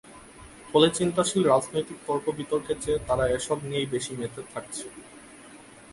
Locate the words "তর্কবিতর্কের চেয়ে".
2.07-3.03